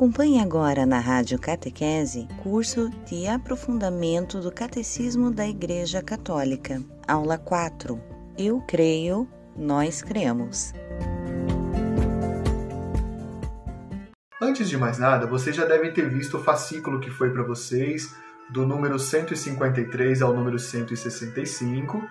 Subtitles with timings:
[0.00, 6.82] Acompanhe agora na Rádio Catequese curso de aprofundamento do Catecismo da Igreja Católica.
[7.06, 8.00] Aula 4.
[8.38, 10.72] Eu creio, nós cremos.
[14.40, 18.16] Antes de mais nada, vocês já devem ter visto o fascículo que foi para vocês,
[18.48, 22.02] do número 153 ao número 165.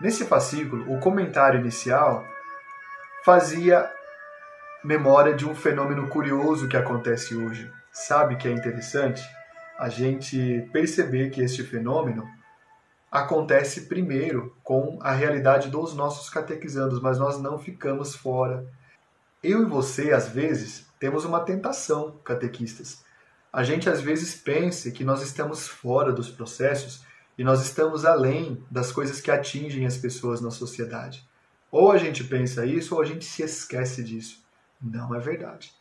[0.00, 2.24] Nesse fascículo, o comentário inicial
[3.22, 3.90] fazia
[4.86, 7.68] memória de um fenômeno curioso que acontece hoje.
[7.90, 9.20] Sabe que é interessante
[9.76, 12.24] a gente perceber que este fenômeno
[13.10, 18.64] acontece primeiro com a realidade dos nossos catequizandos, mas nós não ficamos fora.
[19.42, 23.04] Eu e você, às vezes, temos uma tentação, catequistas.
[23.52, 27.02] A gente às vezes pensa que nós estamos fora dos processos
[27.36, 31.28] e nós estamos além das coisas que atingem as pessoas na sociedade.
[31.72, 34.45] Ou a gente pensa isso ou a gente se esquece disso.
[34.86, 35.72] Não é verdade.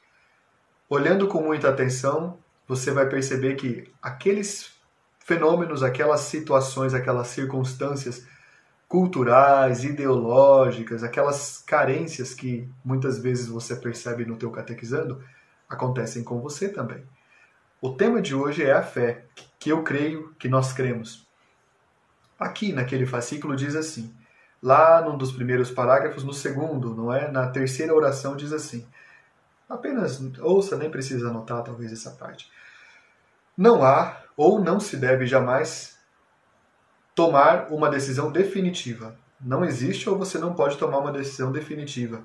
[0.89, 4.73] Olhando com muita atenção, você vai perceber que aqueles
[5.19, 8.25] fenômenos, aquelas situações, aquelas circunstâncias
[8.87, 15.23] culturais, ideológicas, aquelas carências que muitas vezes você percebe no teu catequizando,
[15.67, 17.03] acontecem com você também.
[17.81, 19.25] O tema de hoje é a fé,
[19.59, 21.27] que eu creio, que nós cremos.
[22.39, 24.13] Aqui naquele fascículo diz assim:
[24.65, 27.29] Lá num dos primeiros parágrafos, no segundo, não é?
[27.29, 28.83] Na terceira oração diz assim:
[29.69, 32.51] apenas ouça, nem precisa anotar talvez essa parte.
[33.55, 35.99] Não há ou não se deve jamais
[37.13, 39.15] tomar uma decisão definitiva.
[39.39, 42.23] Não existe ou você não pode tomar uma decisão definitiva.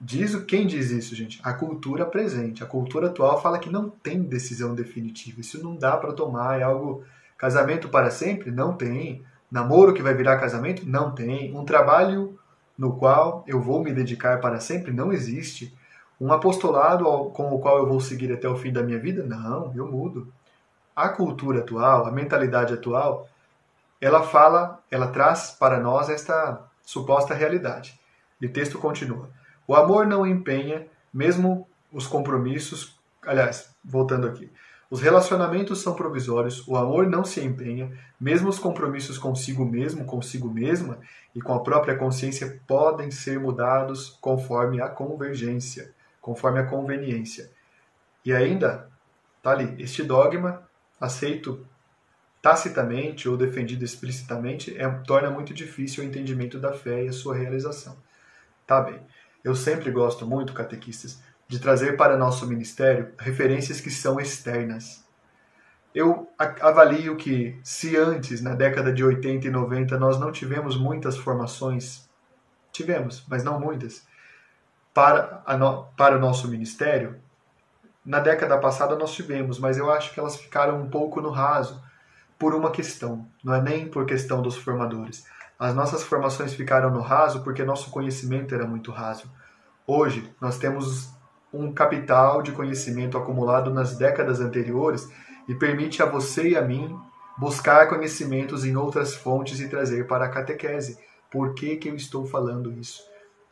[0.00, 1.40] Diz o quem diz isso, gente?
[1.42, 2.62] A cultura presente.
[2.62, 5.40] A cultura atual fala que não tem decisão definitiva.
[5.40, 7.04] Isso não dá para tomar, é algo
[7.36, 8.52] casamento para sempre?
[8.52, 10.88] Não tem namoro que vai virar casamento?
[10.88, 11.56] Não tem.
[11.56, 12.38] Um trabalho
[12.78, 14.92] no qual eu vou me dedicar para sempre?
[14.92, 15.76] Não existe.
[16.20, 19.24] Um apostolado com o qual eu vou seguir até o fim da minha vida?
[19.24, 20.32] Não, eu mudo.
[20.94, 23.28] A cultura atual, a mentalidade atual,
[24.00, 27.98] ela fala, ela traz para nós esta suposta realidade.
[28.40, 29.28] E o texto continua.
[29.66, 32.98] O amor não empenha, mesmo os compromissos.
[33.26, 34.50] Aliás, voltando aqui.
[34.90, 40.50] Os relacionamentos são provisórios, o amor não se empenha, mesmo os compromissos consigo mesmo, consigo
[40.50, 40.98] mesma
[41.32, 47.48] e com a própria consciência podem ser mudados conforme a convergência, conforme a conveniência.
[48.24, 48.90] E ainda,
[49.40, 50.68] tá ali, este dogma,
[51.00, 51.64] aceito
[52.42, 57.36] tacitamente ou defendido explicitamente, é, torna muito difícil o entendimento da fé e a sua
[57.36, 57.96] realização.
[58.66, 59.00] Tá bem.
[59.44, 65.04] Eu sempre gosto muito, catequistas, de trazer para nosso ministério referências que são externas.
[65.92, 71.16] Eu avalio que, se antes, na década de 80 e 90, nós não tivemos muitas
[71.16, 72.08] formações,
[72.70, 74.06] tivemos, mas não muitas,
[74.94, 77.16] para, no, para o nosso ministério,
[78.06, 81.82] na década passada nós tivemos, mas eu acho que elas ficaram um pouco no raso
[82.38, 85.26] por uma questão, não é nem por questão dos formadores.
[85.58, 89.28] As nossas formações ficaram no raso porque nosso conhecimento era muito raso.
[89.84, 91.18] Hoje, nós temos
[91.52, 95.08] um capital de conhecimento acumulado nas décadas anteriores
[95.48, 96.96] e permite a você e a mim
[97.36, 100.98] buscar conhecimentos em outras fontes e trazer para a catequese.
[101.30, 103.02] Por que, que eu estou falando isso?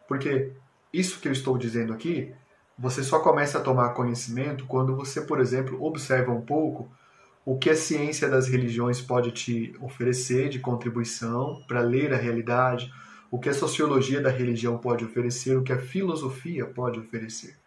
[0.06, 0.53] Porque
[0.92, 2.32] isso que eu estou dizendo aqui,
[2.78, 6.88] você só começa a tomar conhecimento quando você, por exemplo, observa um pouco
[7.44, 12.92] o que a ciência das religiões pode te oferecer de contribuição para ler a realidade,
[13.30, 17.58] o que a sociologia da religião pode oferecer, o que a filosofia pode oferecer.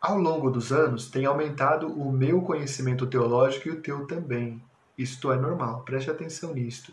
[0.00, 4.62] Ao longo dos anos, tem aumentado o meu conhecimento teológico e o teu também.
[4.96, 6.92] Isto é normal, preste atenção nisto.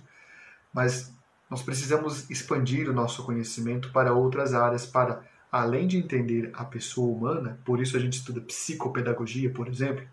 [0.73, 1.13] Mas
[1.49, 7.15] nós precisamos expandir o nosso conhecimento para outras áreas, para, além de entender a pessoa
[7.15, 10.03] humana, por isso a gente estuda psicopedagogia, por exemplo,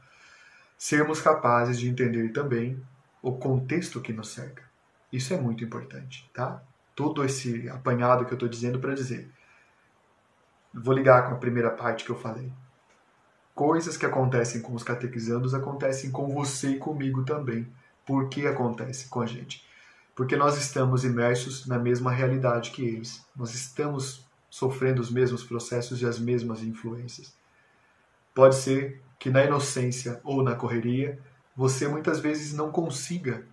[0.76, 2.78] sermos capazes de entender também
[3.22, 4.64] o contexto que nos cerca.
[5.10, 6.62] Isso é muito importante, tá?
[6.94, 9.30] Todo esse apanhado que eu estou dizendo para dizer.
[10.74, 12.52] Vou ligar com a primeira parte que eu falei.
[13.54, 17.66] Coisas que acontecem com os catequizandos acontecem com você e comigo também.
[18.06, 19.64] Por que acontece com a gente?
[20.14, 23.24] Porque nós estamos imersos na mesma realidade que eles.
[23.36, 27.34] Nós estamos sofrendo os mesmos processos e as mesmas influências.
[28.34, 31.18] Pode ser que na inocência ou na correria
[31.54, 33.44] você muitas vezes não consiga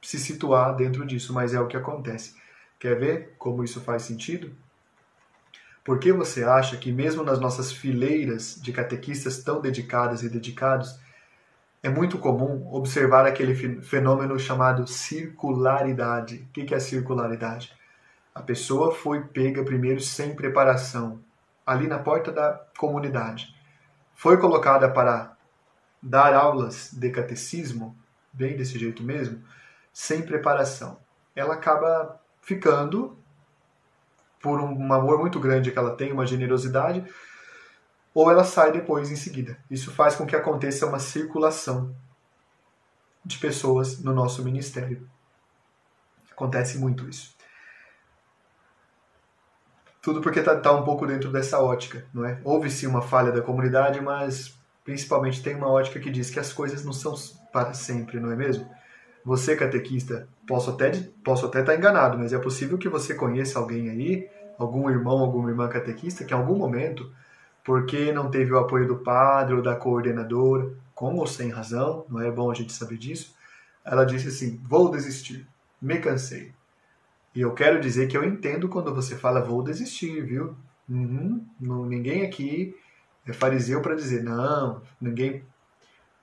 [0.00, 2.34] se situar dentro disso, mas é o que acontece.
[2.78, 4.52] Quer ver como isso faz sentido?
[5.86, 10.98] Por que você acha que, mesmo nas nossas fileiras de catequistas tão dedicadas e dedicados,
[11.80, 16.44] é muito comum observar aquele fenômeno chamado circularidade?
[16.48, 17.72] O que é circularidade?
[18.34, 21.20] A pessoa foi pega primeiro sem preparação,
[21.64, 23.54] ali na porta da comunidade.
[24.16, 25.36] foi colocada para
[26.02, 27.96] dar aulas de catecismo,
[28.32, 29.40] bem desse jeito mesmo,
[29.92, 30.98] sem preparação.
[31.34, 33.16] Ela acaba ficando,
[34.40, 37.04] por um amor muito grande que ela tem, uma generosidade,
[38.14, 39.58] ou ela sai depois em seguida.
[39.70, 41.94] Isso faz com que aconteça uma circulação
[43.24, 45.08] de pessoas no nosso ministério.
[46.30, 47.34] Acontece muito isso.
[50.00, 52.40] Tudo porque está tá um pouco dentro dessa ótica, não é?
[52.44, 56.52] Houve sim uma falha da comunidade, mas principalmente tem uma ótica que diz que as
[56.52, 57.14] coisas não são
[57.52, 58.70] para sempre, não é mesmo?
[59.26, 60.92] Você, catequista, posso até
[61.24, 65.18] posso até estar tá enganado, mas é possível que você conheça alguém aí, algum irmão,
[65.18, 67.10] alguma irmã catequista, que em algum momento,
[67.64, 72.20] porque não teve o apoio do padre ou da coordenadora, com ou sem razão, não
[72.20, 73.34] é bom a gente saber disso,
[73.84, 75.44] ela disse assim: vou desistir,
[75.82, 76.52] me cansei.
[77.34, 80.54] E eu quero dizer que eu entendo quando você fala vou desistir, viu?
[80.88, 82.76] Uhum, não, ninguém aqui
[83.26, 85.42] é fariseu para dizer não, ninguém,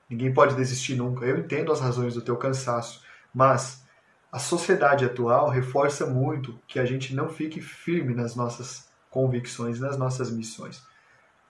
[0.10, 1.26] ninguém pode desistir nunca.
[1.26, 3.02] Eu entendo as razões do teu cansaço,
[3.34, 3.84] mas
[4.32, 9.98] a sociedade atual reforça muito que a gente não fique firme nas nossas convicções, nas
[9.98, 10.84] nossas missões.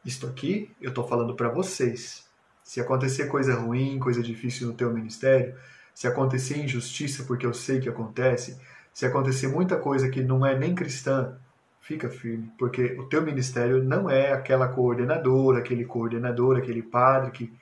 [0.04, 2.26] Isto aqui eu estou falando para vocês.
[2.64, 5.56] Se acontecer coisa ruim, coisa difícil no teu ministério,
[5.94, 8.60] se acontecer injustiça, porque eu sei que acontece,
[8.94, 11.38] se acontecer muita coisa que não é nem cristã,
[11.80, 17.54] fica firme, porque o teu ministério não é aquela coordenadora, aquele coordenador, aquele padre que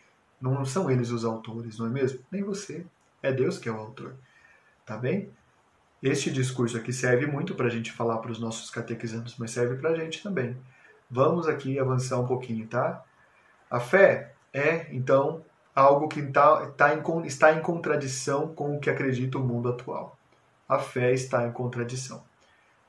[0.42, 2.20] não são eles os autores, não é mesmo?
[2.32, 2.86] Nem você,
[3.22, 4.16] é Deus que é o autor.
[4.86, 5.30] Tá bem?
[6.02, 9.76] Este discurso aqui serve muito para a gente falar para os nossos catequizandos, mas serve
[9.76, 10.58] para a gente também.
[11.10, 13.04] Vamos aqui avançar um pouquinho, tá?
[13.70, 15.46] A fé é, então,
[15.76, 20.18] algo que tá, tá em, está em contradição com o que acredita o mundo atual
[20.72, 22.24] a fé está em contradição.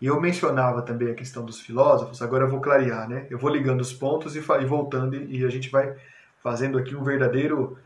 [0.01, 3.27] E eu mencionava também a questão dos filósofos, agora eu vou clarear, né?
[3.29, 5.97] Eu vou ligando os pontos e, e voltando, e a gente vai
[6.43, 7.79] fazendo aqui um verdadeiro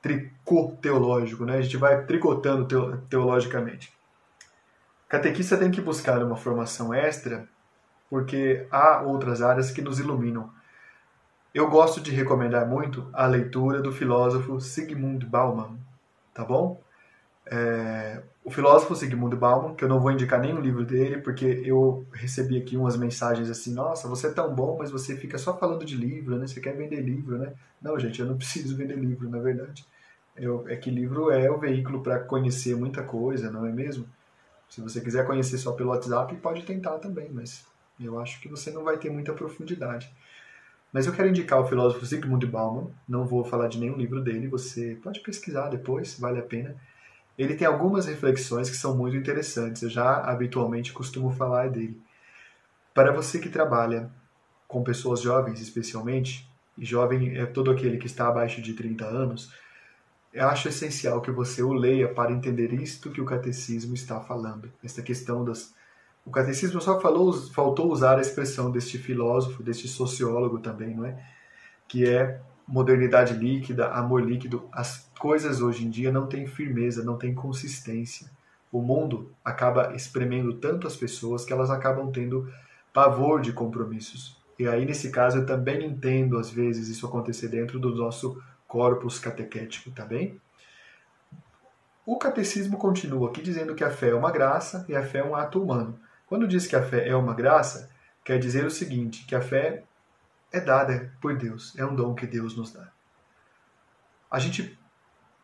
[0.00, 1.58] tricô teológico, né?
[1.58, 3.92] A gente vai tricotando teo, teologicamente.
[5.08, 7.48] Catequista tem que buscar uma formação extra,
[8.10, 10.50] porque há outras áreas que nos iluminam.
[11.54, 15.78] Eu gosto de recomendar muito a leitura do filósofo Sigmund Bauman,
[16.34, 16.80] tá bom?
[17.46, 22.06] É, o filósofo Sigmund Bauman, que eu não vou indicar nenhum livro dele, porque eu
[22.10, 25.84] recebi aqui umas mensagens assim, nossa, você é tão bom, mas você fica só falando
[25.84, 26.46] de livro, né?
[26.46, 27.52] Você quer vender livro, né?
[27.80, 29.84] Não, gente, eu não preciso vender livro, na verdade.
[30.34, 34.06] Eu, é que livro é o veículo para conhecer muita coisa, não é mesmo?
[34.70, 37.66] Se você quiser conhecer só pelo WhatsApp, pode tentar também, mas
[38.00, 40.10] eu acho que você não vai ter muita profundidade.
[40.90, 44.48] Mas eu quero indicar o filósofo Sigmund Bauman, não vou falar de nenhum livro dele,
[44.48, 46.74] você pode pesquisar depois, vale a pena
[47.38, 49.82] ele tem algumas reflexões que são muito interessantes.
[49.82, 52.00] Eu já habitualmente costumo falar dele.
[52.92, 54.10] Para você que trabalha
[54.66, 59.52] com pessoas jovens, especialmente, e jovem é todo aquele que está abaixo de 30 anos,
[60.36, 64.70] acho essencial que você o leia para entender isto que o catecismo está falando.
[64.82, 65.72] Esta questão das.
[66.24, 71.24] O catecismo só falou, faltou usar a expressão deste filósofo, deste sociólogo também, não é?
[71.86, 77.16] Que é modernidade líquida, amor líquido, as coisas hoje em dia não têm firmeza, não
[77.16, 78.30] têm consistência.
[78.70, 82.52] O mundo acaba espremendo tanto as pessoas que elas acabam tendo
[82.92, 84.36] pavor de compromissos.
[84.58, 89.18] E aí, nesse caso, eu também entendo, às vezes, isso acontecer dentro do nosso corpus
[89.18, 90.38] catequético, tá bem?
[92.04, 95.24] O catecismo continua aqui dizendo que a fé é uma graça e a fé é
[95.24, 95.98] um ato humano.
[96.26, 97.88] Quando diz que a fé é uma graça,
[98.24, 99.84] quer dizer o seguinte, que a fé
[100.52, 102.88] é dada por Deus, é um dom que Deus nos dá.
[104.30, 104.78] A gente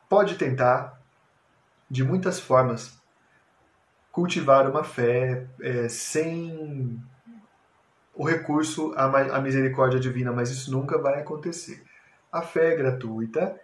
[0.08, 1.00] pode tentar,
[1.90, 2.98] de muitas formas,
[4.10, 7.00] cultivar uma fé é, sem
[8.14, 11.82] o recurso à, à misericórdia divina, mas isso nunca vai acontecer.
[12.30, 13.58] A fé é gratuita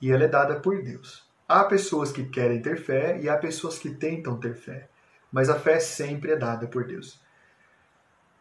[0.00, 1.26] e ela é dada por Deus.
[1.48, 4.88] Há pessoas que querem ter fé e há pessoas que tentam ter fé,
[5.30, 7.20] mas a fé sempre é dada por Deus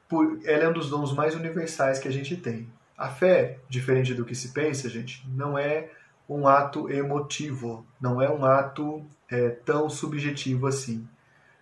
[0.07, 2.67] por, ela é um dos dons mais universais que a gente tem.
[2.97, 5.89] A fé, diferente do que se pensa, gente, não é
[6.27, 11.07] um ato emotivo, não é um ato é, tão subjetivo assim.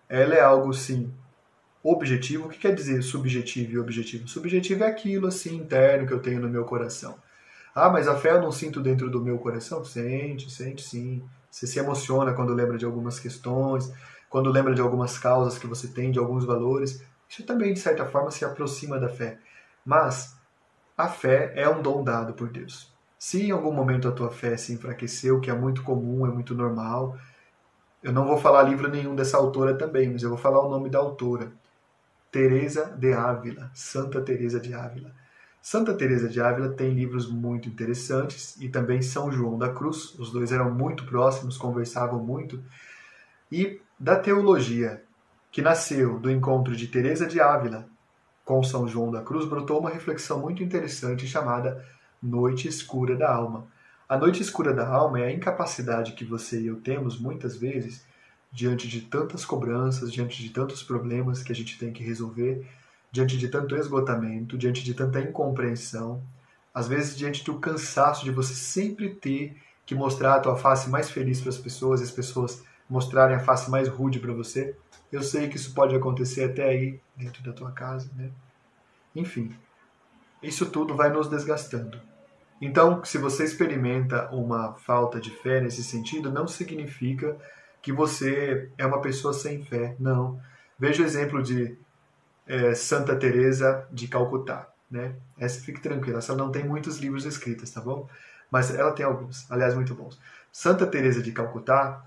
[0.08, 1.12] Ela é algo, sim,
[1.82, 2.46] objetivo.
[2.46, 4.28] O que quer dizer subjetivo e objetivo?
[4.28, 7.16] Subjetivo é aquilo, assim, interno que eu tenho no meu coração.
[7.74, 9.84] Ah, mas a fé eu não sinto dentro do meu coração?
[9.84, 11.22] Sente, sente sim.
[11.50, 13.92] Você se emociona quando lembra de algumas questões,
[14.30, 17.02] quando lembra de algumas causas que você tem, de alguns valores.
[17.34, 19.38] Isso também, de certa forma, se aproxima da fé.
[19.84, 20.36] Mas
[20.96, 22.94] a fé é um dom dado por Deus.
[23.18, 26.54] Se em algum momento a tua fé se enfraqueceu, que é muito comum, é muito
[26.54, 27.18] normal,
[28.04, 30.88] eu não vou falar livro nenhum dessa autora também, mas eu vou falar o nome
[30.88, 31.50] da autora.
[32.30, 35.12] Teresa de Ávila, Santa Teresa de Ávila.
[35.60, 40.30] Santa Teresa de Ávila tem livros muito interessantes e também São João da Cruz, os
[40.30, 42.62] dois eram muito próximos, conversavam muito.
[43.50, 45.02] E da teologia,
[45.54, 47.86] que nasceu do encontro de Teresa de Ávila
[48.44, 51.86] com São João da Cruz, brotou uma reflexão muito interessante chamada
[52.20, 53.64] Noite Escura da Alma.
[54.08, 58.04] A noite escura da alma é a incapacidade que você e eu temos muitas vezes
[58.50, 62.66] diante de tantas cobranças, diante de tantos problemas que a gente tem que resolver,
[63.12, 66.20] diante de tanto esgotamento, diante de tanta incompreensão,
[66.74, 69.56] às vezes diante do cansaço de você sempre ter
[69.86, 73.70] que mostrar a tua face mais feliz para as pessoas as pessoas mostrarem a face
[73.70, 74.76] mais rude para você.
[75.14, 78.30] Eu sei que isso pode acontecer até aí dentro da tua casa, né?
[79.14, 79.56] Enfim,
[80.42, 82.00] isso tudo vai nos desgastando.
[82.60, 87.36] Então, se você experimenta uma falta de fé nesse sentido, não significa
[87.80, 89.94] que você é uma pessoa sem fé.
[90.00, 90.42] Não.
[90.76, 91.78] Veja o exemplo de
[92.44, 95.14] é, Santa Teresa de Calcutá, né?
[95.38, 98.08] Essa fique tranquila, ela não tem muitos livros escritos, tá bom?
[98.50, 100.20] Mas ela tem alguns, aliás, muito bons.
[100.50, 102.04] Santa Teresa de Calcutá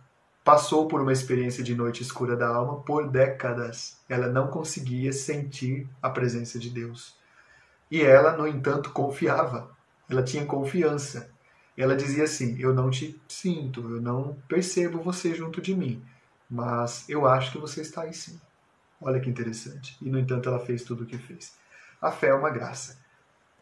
[0.47, 3.97] passou por uma experiência de noite escura da alma por décadas.
[4.07, 7.17] Ela não conseguia sentir a presença de Deus.
[7.91, 9.69] E ela, no entanto, confiava.
[10.09, 11.29] Ela tinha confiança.
[11.75, 16.01] Ela dizia assim: Eu não te sinto, eu não percebo você junto de mim,
[16.49, 18.39] mas eu acho que você está aí sim.
[19.01, 19.97] Olha que interessante.
[20.01, 21.55] E, no entanto, ela fez tudo o que fez.
[22.01, 22.97] A fé é uma graça.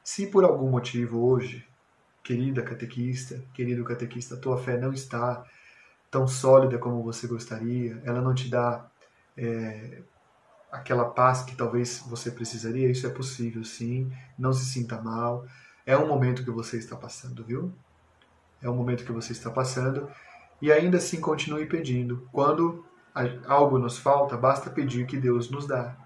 [0.04, 1.68] Se por algum motivo hoje,
[2.24, 5.44] querida catequista, querido catequista, a tua fé não está
[6.16, 8.90] tão sólida como você gostaria, ela não te dá
[9.36, 10.02] é,
[10.72, 14.10] aquela paz que talvez você precisaria, isso é possível sim.
[14.40, 15.46] Não se sinta mal.
[15.86, 17.74] É um momento que você está passando, viu?
[18.62, 20.08] É um momento que você está passando.
[20.62, 22.30] E ainda assim continue pedindo.
[22.32, 22.86] Quando
[23.46, 25.98] algo nos falta, basta pedir que Deus nos dá.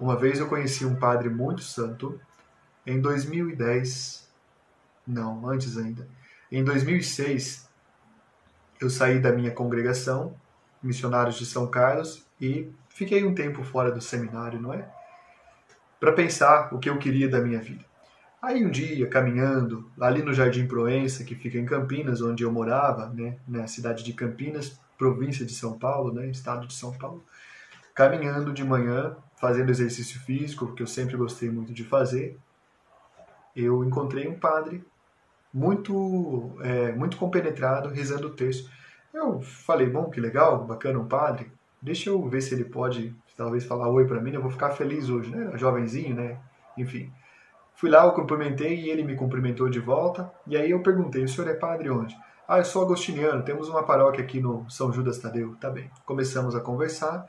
[0.00, 2.18] Uma vez eu conheci um padre muito santo,
[2.86, 4.26] em 2010,
[5.06, 6.08] não, antes ainda,
[6.50, 7.63] em 2006,
[8.80, 10.34] eu saí da minha congregação,
[10.82, 14.88] Missionários de São Carlos, e fiquei um tempo fora do seminário, não é?
[15.98, 17.84] Para pensar o que eu queria da minha vida.
[18.42, 23.08] Aí um dia, caminhando, ali no Jardim Proença, que fica em Campinas, onde eu morava,
[23.08, 27.24] né, na cidade de Campinas, província de São Paulo, né, estado de São Paulo,
[27.94, 32.38] caminhando de manhã, fazendo exercício físico, que eu sempre gostei muito de fazer,
[33.56, 34.84] eu encontrei um padre
[35.54, 38.68] muito é, muito compenetrado rezando o texto.
[39.12, 41.52] Eu falei, bom, que legal, bacana um padre.
[41.80, 45.08] Deixa eu ver se ele pode talvez falar oi para mim, eu vou ficar feliz
[45.08, 45.56] hoje, né?
[45.56, 46.38] Jovenzinho, né?
[46.76, 47.12] Enfim.
[47.76, 50.30] Fui lá, eu cumprimentei e ele me cumprimentou de volta.
[50.46, 52.16] E aí eu perguntei, o senhor é padre onde?
[52.46, 55.56] Ah, eu sou agostiniano, temos uma paróquia aqui no São Judas Tadeu.
[55.60, 55.90] Tá bem.
[56.04, 57.26] Começamos a conversar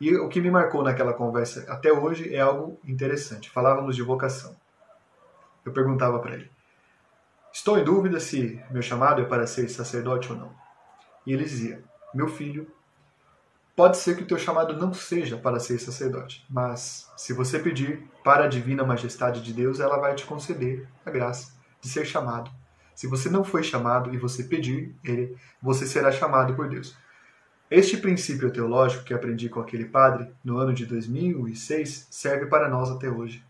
[0.00, 3.50] e o que me marcou naquela conversa até hoje é algo interessante.
[3.50, 4.54] Falávamos de vocação.
[5.64, 6.50] Eu perguntava para ele:
[7.52, 10.52] Estou em dúvida se meu chamado é para ser sacerdote ou não.
[11.26, 11.82] E ele dizia:
[12.14, 12.70] Meu filho,
[13.74, 18.08] pode ser que o teu chamado não seja para ser sacerdote, mas se você pedir
[18.22, 22.50] para a divina majestade de Deus, ela vai te conceder a graça de ser chamado
[22.98, 26.96] se você não foi chamado e você pedir, ele, você será chamado por Deus.
[27.70, 32.90] Este princípio teológico que aprendi com aquele padre no ano de 2006 serve para nós
[32.90, 33.40] até hoje.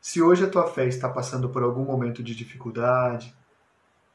[0.00, 3.34] Se hoje a tua fé está passando por algum momento de dificuldade,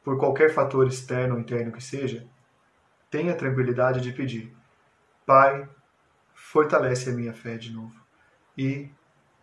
[0.03, 2.27] por qualquer fator externo ou interno que seja,
[3.09, 4.55] tenha tranquilidade de pedir:
[5.25, 5.67] Pai,
[6.33, 7.95] fortalece a minha fé de novo.
[8.57, 8.89] E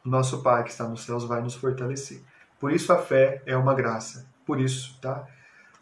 [0.04, 2.22] nosso Pai que está nos céus vai nos fortalecer.
[2.58, 5.26] Por isso a fé é uma graça por isso, tá?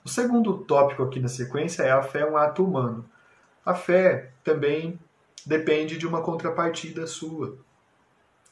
[0.04, 3.04] O segundo tópico aqui na sequência é a fé é um ato humano.
[3.64, 4.98] A fé também
[5.44, 7.58] depende de uma contrapartida sua.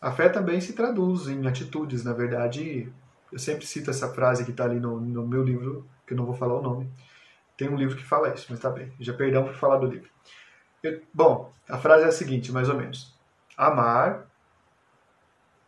[0.01, 2.93] A fé também se traduz em atitudes, na verdade.
[3.33, 6.25] Eu sempre cito essa frase que está ali no, no, meu livro, que eu não
[6.25, 6.91] vou falar o nome.
[7.57, 8.93] Tem um livro que fala isso, mas tá bem.
[9.01, 10.09] Já perdão por falar do livro.
[10.83, 13.19] Eu, bom, a frase é a seguinte, mais ou menos:
[13.57, 14.27] Amar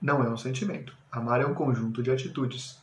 [0.00, 0.96] não é um sentimento.
[1.10, 2.80] Amar é um conjunto de atitudes.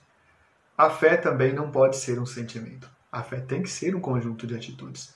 [0.77, 2.89] A fé também não pode ser um sentimento.
[3.11, 5.15] A fé tem que ser um conjunto de atitudes.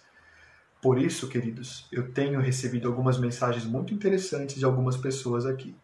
[0.82, 5.76] Por isso, queridos, eu tenho recebido algumas mensagens muito interessantes de algumas pessoas aqui.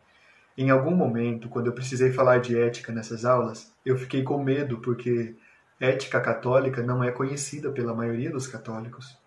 [0.58, 4.80] Em algum momento, quando eu precisei falar de ética nessas aulas, eu fiquei com medo
[4.80, 5.36] porque
[5.80, 9.18] ética católica não é conhecida pela maioria dos católicos.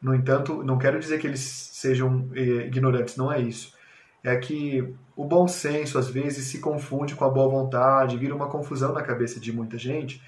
[0.00, 3.76] No entanto, não quero dizer que eles sejam eh, ignorantes, não é isso
[4.22, 8.48] é que o bom senso às vezes se confunde com a boa vontade, vira uma
[8.48, 10.22] confusão na cabeça de muita gente.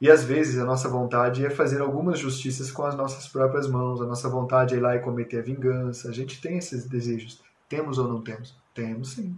[0.00, 4.00] E às vezes a nossa vontade é fazer algumas justiças com as nossas próprias mãos,
[4.00, 6.08] a nossa vontade é ir lá e cometer a vingança.
[6.08, 7.42] A gente tem esses desejos.
[7.68, 8.56] Temos ou não temos?
[8.74, 9.36] Temos sim.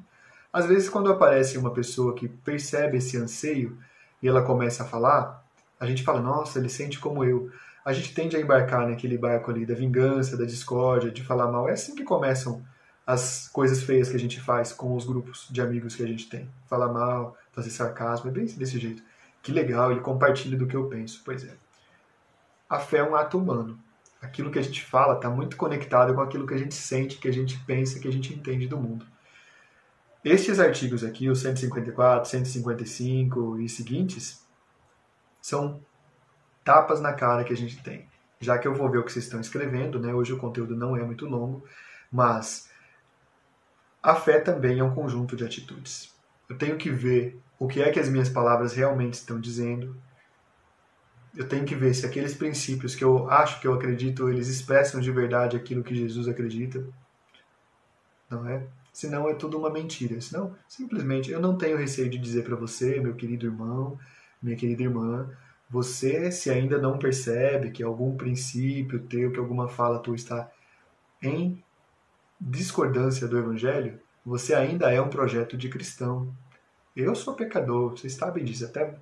[0.53, 3.79] Às vezes, quando aparece uma pessoa que percebe esse anseio
[4.23, 5.45] e ela começa a falar,
[5.79, 7.51] a gente fala, nossa, ele sente como eu.
[7.85, 11.69] A gente tende a embarcar naquele barco ali da vingança, da discórdia, de falar mal.
[11.69, 12.63] É assim que começam
[13.07, 16.29] as coisas feias que a gente faz com os grupos de amigos que a gente
[16.29, 16.49] tem.
[16.67, 19.03] Falar mal, fazer sarcasmo, é bem desse jeito.
[19.43, 21.23] Que legal, ele compartilha do que eu penso.
[21.25, 21.55] Pois é.
[22.69, 23.79] A fé é um ato humano.
[24.21, 27.29] Aquilo que a gente fala está muito conectado com aquilo que a gente sente, que
[27.29, 29.07] a gente pensa, que a gente entende do mundo.
[30.23, 34.45] Estes artigos aqui, os 154, 155 e seguintes,
[35.41, 35.81] são
[36.63, 38.07] tapas na cara que a gente tem.
[38.39, 40.13] Já que eu vou ver o que vocês estão escrevendo, né?
[40.13, 41.65] hoje o conteúdo não é muito longo,
[42.13, 42.71] mas
[44.03, 46.15] a fé também é um conjunto de atitudes.
[46.49, 49.97] Eu tenho que ver o que é que as minhas palavras realmente estão dizendo.
[51.37, 55.01] Eu tenho que ver se aqueles princípios que eu acho que eu acredito, eles expressam
[55.01, 56.85] de verdade aquilo que Jesus acredita.
[58.29, 58.67] Não é?
[58.93, 60.21] Senão é tudo uma mentira.
[60.21, 63.99] Senão, simplesmente, eu não tenho receio de dizer para você, meu querido irmão,
[64.43, 65.31] minha querida irmã,
[65.69, 70.51] você, se ainda não percebe que algum princípio teu, que alguma fala tua está
[71.23, 71.63] em
[72.41, 76.35] discordância do Evangelho, você ainda é um projeto de cristão.
[76.97, 78.97] Eu sou pecador, vocês sabem disso, até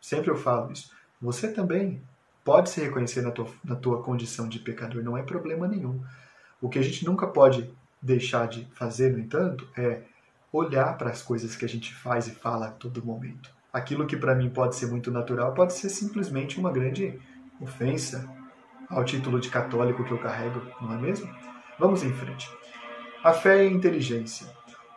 [0.00, 0.90] sempre eu falo isso.
[1.20, 2.00] Você também
[2.44, 6.02] pode se reconhecer na tua, na tua condição de pecador, não é problema nenhum.
[6.60, 7.70] O que a gente nunca pode
[8.00, 10.02] deixar de fazer, no entanto, é
[10.52, 13.50] olhar para as coisas que a gente faz e fala a todo momento.
[13.72, 17.20] Aquilo que para mim pode ser muito natural pode ser simplesmente uma grande
[17.60, 18.28] ofensa
[18.88, 21.28] ao título de católico que eu carrego, não é mesmo?
[21.78, 22.48] Vamos em frente.
[23.22, 24.46] A fé e a inteligência.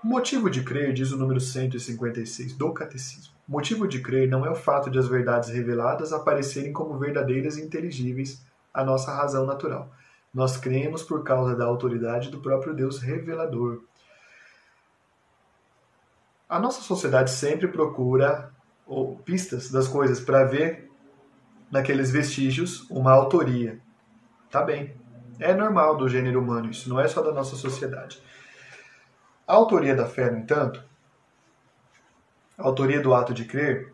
[0.03, 3.33] O motivo de crer, diz o número 156 do Catecismo.
[3.51, 7.61] Motivo de crer não é o fato de as verdades reveladas aparecerem como verdadeiras e
[7.61, 9.91] inteligíveis à nossa razão natural,
[10.33, 13.81] nós cremos por causa da autoridade do próprio Deus revelador.
[16.47, 18.49] A nossa sociedade sempre procura
[18.87, 20.89] ou, pistas das coisas para ver
[21.69, 23.81] naqueles vestígios uma autoria.
[24.49, 24.95] Tá bem.
[25.37, 28.23] É normal do gênero humano, isso não é só da nossa sociedade.
[29.45, 30.89] A autoria da fé, no entanto,
[32.57, 33.93] a autoria do ato de crer,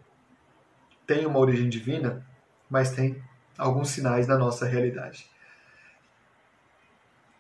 [1.06, 2.26] tem uma origem divina,
[2.70, 3.22] mas tem
[3.58, 5.30] alguns sinais na nossa realidade.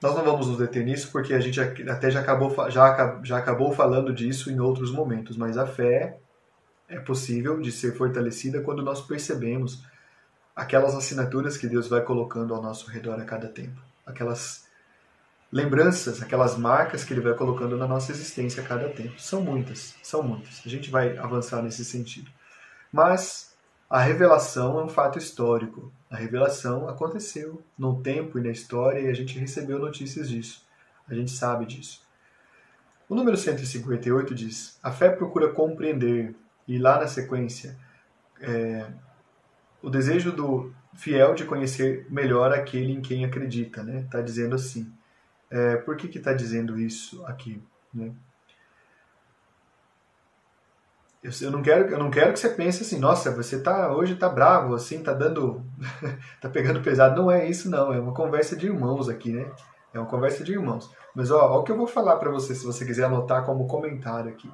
[0.02, 3.74] Nós não vamos nos deter nisso porque a gente até já acabou, já, já acabou
[3.74, 6.18] falando disso em outros momentos, mas a fé
[6.88, 9.84] é possível de ser fortalecida quando nós percebemos
[10.56, 14.67] aquelas assinaturas que Deus vai colocando ao nosso redor a cada tempo, aquelas
[15.52, 19.20] lembranças, aquelas marcas que Ele vai colocando na nossa existência a cada tempo.
[19.20, 20.62] São muitas, são muitas.
[20.66, 22.30] A gente vai avançar nesse sentido.
[22.92, 23.56] Mas
[23.90, 25.92] a revelação é um fato histórico.
[26.10, 30.66] A revelação aconteceu no tempo e na história e a gente recebeu notícias disso.
[31.08, 32.02] A gente sabe disso.
[33.08, 36.36] O número 158 diz: A fé procura compreender,
[36.68, 37.78] e lá na sequência,
[38.42, 38.86] é,
[39.82, 43.80] o desejo do fiel de conhecer melhor aquele em quem acredita.
[43.80, 44.08] Está né?
[44.12, 44.92] Tá dizendo assim.
[45.50, 47.62] É, por que está dizendo isso aqui?
[47.94, 48.12] Né?
[51.24, 54.16] Eu, eu, não quero, eu não quero que você pense assim, nossa, você tá hoje
[54.16, 55.64] tá bravo, assim, tá dando,
[56.40, 57.22] tá pegando pesado.
[57.22, 57.94] Não é isso, não.
[57.94, 59.50] É uma conversa de irmãos aqui, né?
[59.94, 60.90] É uma conversa de irmãos.
[61.16, 63.68] Mas ó, ó o que eu vou falar para você, se você quiser anotar como
[63.68, 64.50] comentário aqui.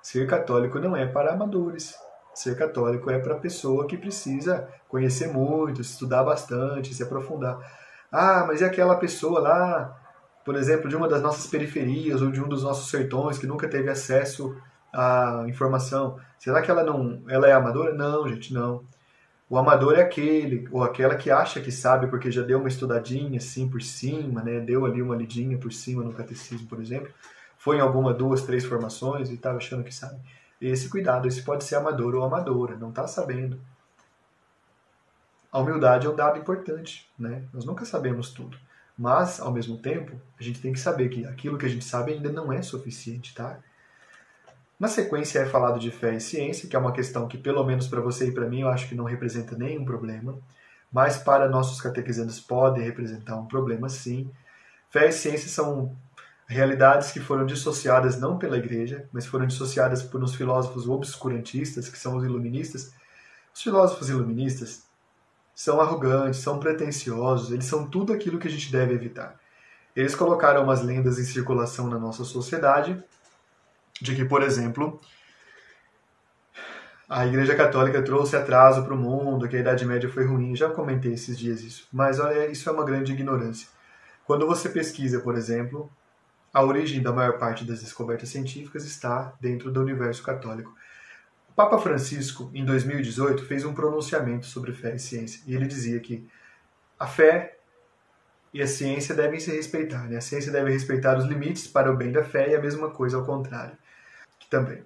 [0.00, 1.94] Ser católico não é para amadores.
[2.34, 7.58] Ser católico é para pessoa que precisa conhecer muito, estudar bastante, se aprofundar.
[8.10, 10.03] Ah, mas e aquela pessoa lá,
[10.44, 13.68] por exemplo, de uma das nossas periferias ou de um dos nossos sertões que nunca
[13.68, 14.56] teve acesso
[14.92, 16.18] a informação.
[16.38, 17.94] Será que ela não, ela é amadora?
[17.94, 18.84] Não, gente, não.
[19.48, 23.38] O amador é aquele ou aquela que acha que sabe porque já deu uma estudadinha
[23.38, 24.60] assim por cima, né?
[24.60, 27.12] Deu ali uma lidinha por cima no catecismo, por exemplo.
[27.58, 30.20] Foi em alguma duas, três formações e estava achando que sabe.
[30.60, 33.60] Esse cuidado, esse pode ser amador ou amadora, não está sabendo.
[35.52, 37.44] A humildade é um dado importante, né?
[37.52, 38.56] Nós nunca sabemos tudo.
[38.96, 42.12] Mas, ao mesmo tempo, a gente tem que saber que aquilo que a gente sabe
[42.12, 43.58] ainda não é suficiente, tá?
[44.78, 47.88] Na sequência é falado de fé e ciência, que é uma questão que, pelo menos
[47.88, 50.38] para você e para mim, eu acho que não representa nenhum problema,
[50.92, 54.30] mas para nossos catequizandos pode representar um problema sim.
[54.90, 55.96] Fé e ciência são
[56.46, 61.98] realidades que foram dissociadas não pela igreja, mas foram dissociadas por uns filósofos obscurantistas, que
[61.98, 62.92] são os iluministas.
[63.52, 64.84] Os filósofos iluministas
[65.54, 69.38] são arrogantes, são pretensiosos, eles são tudo aquilo que a gente deve evitar.
[69.94, 73.02] Eles colocaram umas lendas em circulação na nossa sociedade
[74.00, 75.00] de que, por exemplo,
[77.08, 80.56] a Igreja Católica trouxe atraso para o mundo, que a Idade Média foi ruim.
[80.56, 81.86] Já comentei esses dias isso.
[81.92, 83.68] Mas olha, isso é uma grande ignorância.
[84.24, 85.88] Quando você pesquisa, por exemplo,
[86.52, 90.74] a origem da maior parte das descobertas científicas está dentro do universo católico.
[91.56, 96.26] Papa Francisco, em 2018, fez um pronunciamento sobre fé e ciência, e ele dizia que
[96.98, 97.58] a fé
[98.52, 100.08] e a ciência devem se respeitar.
[100.08, 100.16] Né?
[100.16, 103.16] A ciência deve respeitar os limites para o bem da fé e a mesma coisa
[103.16, 103.76] ao contrário,
[104.48, 104.82] também.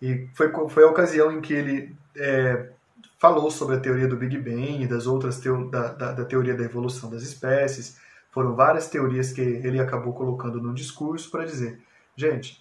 [0.00, 2.70] E foi, foi a ocasião em que ele é,
[3.18, 6.54] falou sobre a teoria do Big Bang e das outras teo, da, da, da, teoria
[6.54, 7.98] da evolução das espécies.
[8.30, 11.78] Foram várias teorias que ele acabou colocando num discurso para dizer:
[12.16, 12.59] gente,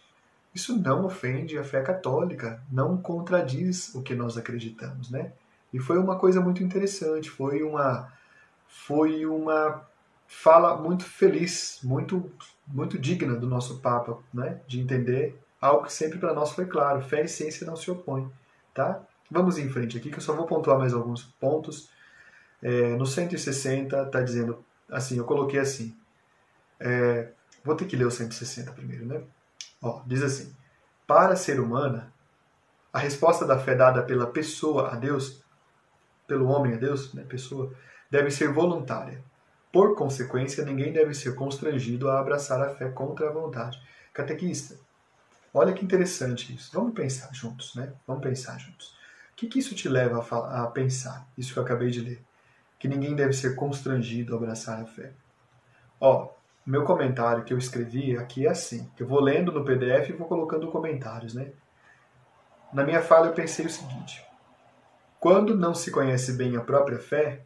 [0.53, 5.31] isso não ofende a fé católica, não contradiz o que nós acreditamos, né?
[5.71, 8.11] E foi uma coisa muito interessante, foi uma
[8.67, 9.87] foi uma
[10.27, 12.31] fala muito feliz, muito
[12.67, 14.59] muito digna do nosso Papa, né?
[14.67, 18.31] De entender algo que sempre para nós foi claro: fé e ciência não se opõem,
[18.73, 19.01] tá?
[19.29, 21.89] Vamos em frente aqui, que eu só vou pontuar mais alguns pontos.
[22.61, 25.95] É, no 160 está dizendo assim, eu coloquei assim.
[26.79, 27.29] É,
[27.63, 29.21] vou ter que ler o 160 primeiro, né?
[29.81, 30.55] Ó, diz assim:
[31.07, 32.13] para ser humana,
[32.93, 35.43] a resposta da fé dada pela pessoa a Deus,
[36.27, 37.73] pelo homem a Deus, né, pessoa,
[38.11, 39.23] deve ser voluntária.
[39.71, 43.81] Por consequência, ninguém deve ser constrangido a abraçar a fé contra a vontade.
[44.11, 44.75] Catequista,
[45.53, 46.71] olha que interessante isso.
[46.73, 47.93] Vamos pensar juntos, né?
[48.07, 48.89] Vamos pensar juntos.
[49.31, 51.27] O que, que isso te leva a, a pensar?
[51.37, 52.23] Isso que eu acabei de ler.
[52.79, 55.13] Que ninguém deve ser constrangido a abraçar a fé.
[55.99, 56.29] Ó,
[56.69, 58.87] meu comentário que eu escrevi aqui é assim.
[58.99, 61.51] Eu vou lendo no PDF e vou colocando comentários, né?
[62.71, 64.23] Na minha fala eu pensei o seguinte.
[65.19, 67.41] Quando não se conhece bem a própria fé,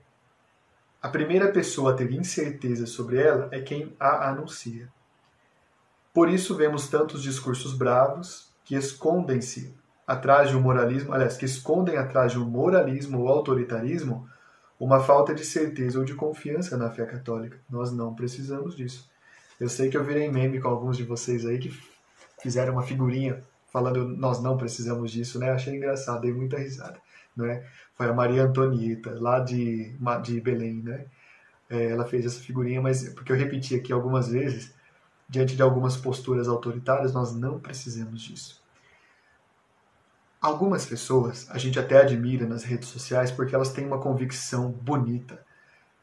[1.01, 4.89] a primeira pessoa a ter incerteza sobre ela é quem a anuncia.
[6.13, 9.73] Por isso vemos tantos discursos bravos que escondem-se
[10.05, 14.27] atrás de um moralismo, aliás, que escondem atrás de um moralismo ou autoritarismo
[14.77, 17.57] uma falta de certeza ou de confiança na fé católica.
[17.69, 19.12] Nós não precisamos disso.
[19.63, 21.71] Eu sei que eu virei meme com alguns de vocês aí que
[22.41, 25.51] fizeram uma figurinha falando nós não precisamos disso, né?
[25.51, 26.99] Achei engraçado, dei muita risada
[27.35, 27.65] né?
[27.95, 31.05] Foi a Maria Antonieta, lá de, de Belém, né?
[31.69, 34.73] É, ela fez essa figurinha, mas porque eu repeti aqui algumas vezes,
[35.27, 38.61] diante de algumas posturas autoritárias, nós não precisamos disso.
[40.41, 45.43] Algumas pessoas a gente até admira nas redes sociais porque elas têm uma convicção bonita.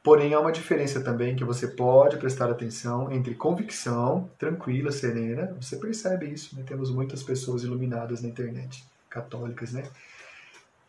[0.03, 5.55] Porém, há uma diferença também que você pode prestar atenção entre convicção, tranquila, serena.
[5.61, 6.65] Você percebe isso, né?
[6.67, 9.83] Temos muitas pessoas iluminadas na internet, católicas, né?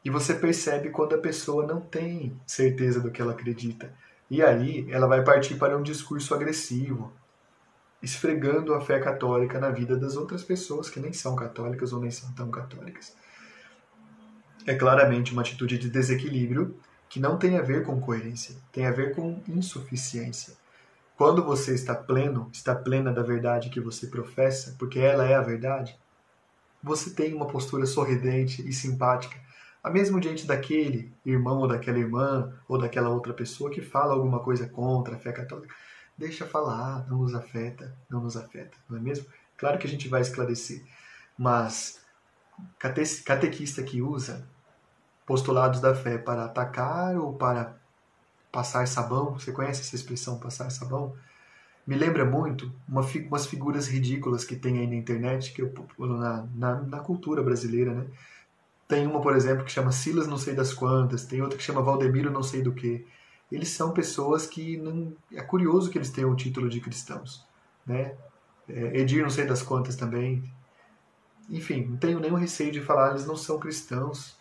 [0.04, 3.93] E você percebe quando a pessoa não tem certeza do que ela acredita.
[4.30, 7.12] E aí ela vai partir para um discurso agressivo,
[8.02, 12.10] esfregando a fé católica na vida das outras pessoas que nem são católicas ou nem
[12.10, 13.13] são tão católicas.
[14.65, 16.76] É claramente uma atitude de desequilíbrio
[17.12, 20.54] que não tem a ver com coerência, tem a ver com insuficiência.
[21.17, 25.41] Quando você está pleno, está plena da verdade que você professa, porque ela é a
[25.41, 25.93] verdade,
[26.82, 29.38] você tem uma postura sorridente e simpática
[29.84, 34.39] a mesmo diante daquele irmão ou daquela irmã ou daquela outra pessoa que fala alguma
[34.39, 35.76] coisa contra a fé católica,
[36.17, 39.26] deixa falar, não nos afeta, não nos afeta, não é mesmo?
[39.58, 40.82] Claro que a gente vai esclarecer,
[41.38, 42.00] mas
[43.26, 44.47] catequista que usa
[45.32, 47.74] postulados da fé para atacar ou para
[48.52, 51.15] passar sabão, você conhece essa expressão, passar sabão?
[51.88, 56.46] Me lembra muito uma, umas figuras ridículas que tem aí na internet, que eu, na,
[56.54, 58.08] na, na cultura brasileira, né?
[58.89, 61.82] Tem uma, por exemplo, que chama Silas não sei das quantas, tem outra que chama
[61.82, 63.08] Valdemiro não sei do que.
[63.50, 65.13] Eles são pessoas que não...
[65.32, 67.48] é curioso que eles tenham o título de cristãos,
[67.88, 68.15] né?
[68.67, 70.44] É, Edir não sei das quantas também.
[71.50, 74.40] Enfim, não tenho nenhum receio de falar, eles não são cristãos.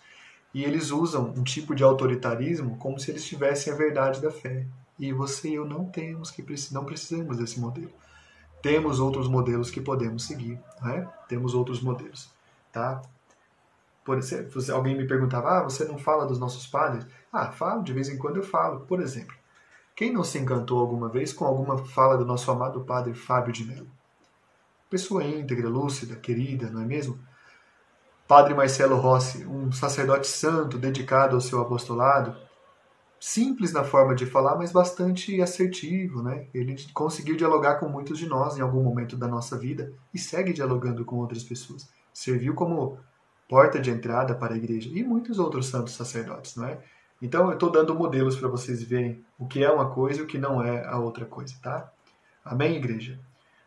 [0.53, 4.67] E eles usam um tipo de autoritarismo como se eles tivessem a verdade da fé.
[4.99, 7.93] E você e eu não temos que não precisamos desse modelo.
[8.63, 11.09] Temos outros modelos que podemos seguir, né?
[11.29, 12.31] Temos outros modelos,
[12.71, 13.01] tá?
[14.05, 17.07] Por exemplo, alguém me perguntava, ah, você não fala dos nossos padres?
[17.33, 18.81] Ah, falo, de vez em quando eu falo.
[18.81, 19.35] Por exemplo,
[19.95, 23.65] quem não se encantou alguma vez com alguma fala do nosso amado padre Fábio de
[23.65, 23.87] Mello?
[24.91, 27.19] Pessoa íntegra, lúcida, querida, não é mesmo?
[28.31, 32.37] Padre Marcelo Rossi, um sacerdote santo dedicado ao seu apostolado,
[33.19, 36.47] simples na forma de falar, mas bastante assertivo, né?
[36.55, 40.53] Ele conseguiu dialogar com muitos de nós em algum momento da nossa vida e segue
[40.53, 41.89] dialogando com outras pessoas.
[42.15, 43.01] Serviu como
[43.49, 46.79] porta de entrada para a igreja, e muitos outros santos sacerdotes, não é?
[47.21, 50.27] Então eu estou dando modelos para vocês verem o que é uma coisa e o
[50.29, 51.91] que não é a outra coisa, tá?
[52.45, 53.19] Amém, igreja?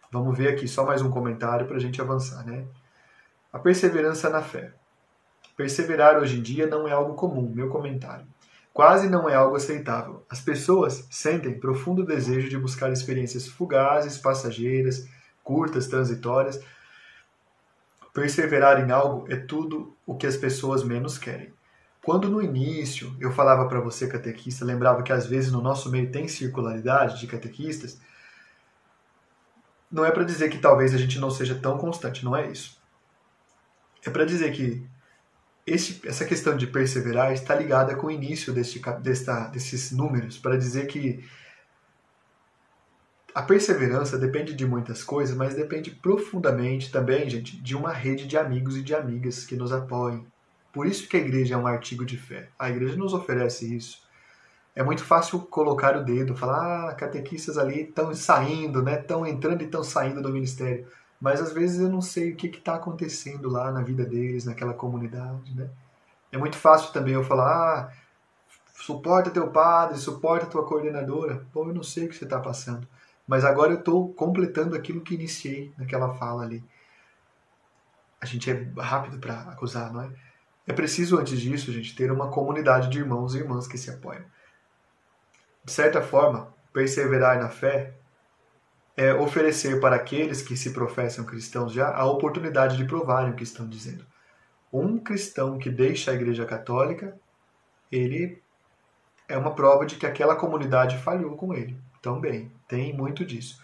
[0.10, 2.66] Vamos ver aqui só mais um comentário para a gente avançar, né?
[3.54, 4.74] A perseverança na fé.
[5.56, 8.26] Perseverar hoje em dia não é algo comum, meu comentário.
[8.74, 10.26] Quase não é algo aceitável.
[10.28, 15.08] As pessoas sentem profundo desejo de buscar experiências fugazes, passageiras,
[15.44, 16.60] curtas, transitórias.
[18.12, 21.54] Perseverar em algo é tudo o que as pessoas menos querem.
[22.04, 26.12] Quando no início eu falava para você, catequista, lembrava que às vezes no nosso meio
[26.12, 28.02] tem circularidade de catequistas,
[29.92, 32.82] não é para dizer que talvez a gente não seja tão constante, não é isso.
[34.06, 34.86] É para dizer que
[35.66, 40.58] esse, essa questão de perseverar está ligada com o início deste, desta, desses números, para
[40.58, 41.24] dizer que
[43.34, 48.38] a perseverança depende de muitas coisas, mas depende profundamente também, gente, de uma rede de
[48.38, 50.26] amigos e de amigas que nos apoiem.
[50.72, 52.50] Por isso que a igreja é um artigo de fé.
[52.60, 54.04] A igreja nos oferece isso.
[54.76, 59.00] É muito fácil colocar o dedo, falar, ah, catequistas ali estão saindo, né?
[59.00, 60.88] Estão entrando e estão saindo do ministério.
[61.24, 64.74] Mas às vezes eu não sei o que está acontecendo lá na vida deles, naquela
[64.74, 65.70] comunidade, né?
[66.30, 67.94] É muito fácil também eu falar, ah,
[68.74, 71.46] suporta teu padre, suporta tua coordenadora.
[71.54, 72.86] Bom, eu não sei o que você está passando.
[73.26, 76.62] Mas agora eu estou completando aquilo que iniciei naquela fala ali.
[78.20, 80.12] A gente é rápido para acusar, não é?
[80.68, 84.26] É preciso, antes disso, gente, ter uma comunidade de irmãos e irmãs que se apoiam.
[85.64, 87.94] De certa forma, perseverar na fé
[88.96, 93.44] é oferecer para aqueles que se professam cristãos já a oportunidade de provarem o que
[93.44, 94.06] estão dizendo.
[94.72, 97.18] Um cristão que deixa a Igreja Católica,
[97.92, 98.42] ele
[99.28, 101.76] é uma prova de que aquela comunidade falhou com ele.
[102.02, 103.64] Também, tem muito disso.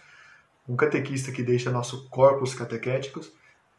[0.68, 3.32] Um catequista que deixa nosso corpus catequéticos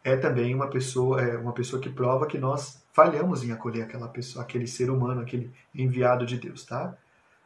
[0.03, 4.07] é também uma pessoa, é uma pessoa que prova que nós falhamos em acolher aquela
[4.07, 6.95] pessoa, aquele ser humano, aquele enviado de Deus, tá?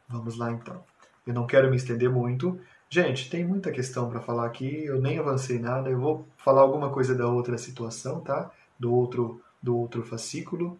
[0.08, 0.82] Vamos lá então.
[1.26, 2.60] Eu não quero me estender muito.
[2.88, 6.90] Gente, tem muita questão para falar aqui, eu nem avancei nada, eu vou falar alguma
[6.90, 8.50] coisa da outra situação, tá?
[8.78, 10.78] Do outro do outro fascículo.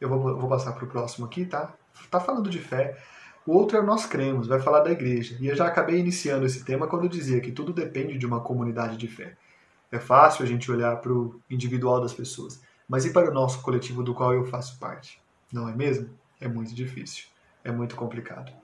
[0.00, 1.72] Eu vou, vou passar para o próximo aqui, tá?
[2.10, 2.98] Tá falando de fé.
[3.46, 5.36] O outro é o Nós Cremos, vai falar da igreja.
[5.40, 8.40] E eu já acabei iniciando esse tema quando eu dizia que tudo depende de uma
[8.40, 9.36] comunidade de fé.
[9.92, 13.62] É fácil a gente olhar para o individual das pessoas, mas e para o nosso
[13.62, 15.20] coletivo do qual eu faço parte?
[15.52, 16.10] Não é mesmo?
[16.40, 17.26] É muito difícil,
[17.62, 18.63] é muito complicado.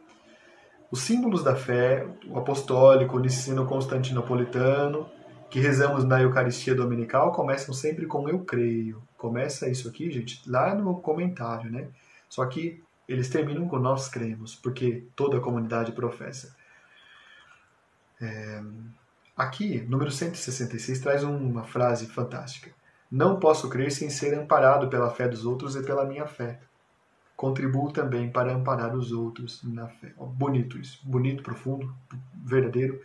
[0.91, 5.09] Os símbolos da fé, o apostólico, o niceno constantinopolitano,
[5.49, 9.03] que rezamos na Eucaristia Dominical, começam sempre com eu creio.
[9.17, 11.89] Começa isso aqui, gente, lá no comentário, né?
[12.29, 16.55] Só que eles terminam com nós cremos, porque toda a comunidade professa.
[18.21, 18.63] É...
[19.37, 22.71] Aqui, número 166 traz uma frase fantástica.
[23.11, 26.61] Não posso crer sem ser amparado pela fé dos outros e pela minha fé.
[27.41, 30.13] Contribuo também para amparar os outros na fé.
[30.19, 31.91] Bonito isso, bonito, profundo,
[32.35, 33.01] verdadeiro.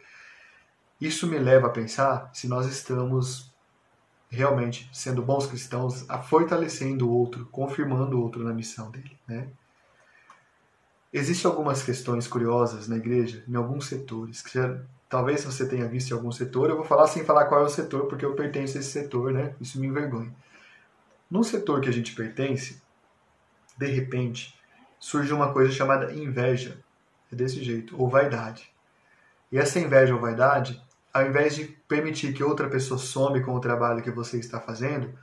[1.00, 3.50] Isso me leva a pensar se nós estamos
[4.30, 9.48] realmente sendo bons cristãos, fortalecendo o outro, confirmando o outro na missão dele, né?
[11.14, 16.12] Existem algumas questões curiosas na igreja, em alguns setores, que já, talvez você tenha visto
[16.12, 16.70] em algum setor.
[16.70, 19.32] Eu vou falar sem falar qual é o setor, porque eu pertenço a esse setor,
[19.32, 19.56] né?
[19.62, 20.36] Isso me envergonha.
[21.32, 22.84] Num setor que a gente pertence,
[23.78, 24.58] de repente,
[25.00, 26.78] surge uma coisa chamada inveja.
[27.32, 28.72] É desse jeito, ou vaidade.
[29.52, 30.82] E essa inveja ou vaidade,
[31.14, 35.14] ao invés de permitir que outra pessoa some com o trabalho que você está fazendo,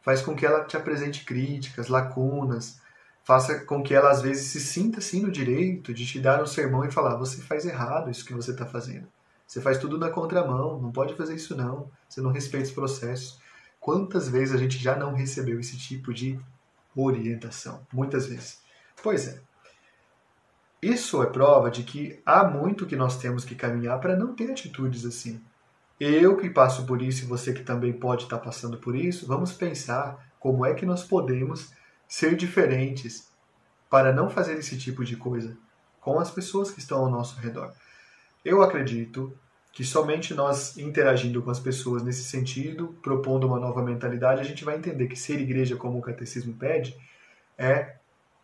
[0.00, 2.80] faz com que ela te apresente críticas, lacunas,
[3.24, 6.46] faça com que ela às vezes se sinta assim no direito de te dar um
[6.46, 9.06] sermão e falar: você faz errado isso que você está fazendo.
[9.46, 11.90] Você faz tudo na contramão, não pode fazer isso não.
[12.08, 13.38] Você não respeita os processos.
[13.78, 16.40] Quantas vezes a gente já não recebeu esse tipo de
[16.96, 17.86] orientação?
[17.92, 18.60] Muitas vezes.
[19.02, 19.40] Pois é.
[20.82, 24.50] Isso é prova de que há muito que nós temos que caminhar para não ter
[24.50, 25.40] atitudes assim.
[26.00, 29.52] Eu que passo por isso e você que também pode estar passando por isso, vamos
[29.52, 31.70] pensar como é que nós podemos
[32.08, 33.28] ser diferentes
[33.88, 35.56] para não fazer esse tipo de coisa
[36.00, 37.72] com as pessoas que estão ao nosso redor.
[38.44, 39.32] Eu acredito
[39.72, 44.64] que somente nós interagindo com as pessoas nesse sentido, propondo uma nova mentalidade, a gente
[44.64, 46.96] vai entender que ser igreja como o catecismo pede
[47.56, 47.96] é,